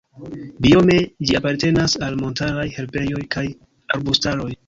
[0.65, 0.95] Biome
[1.31, 3.47] ĝi apartenas al montaraj herbejoj kaj
[3.99, 4.51] arbustaroj.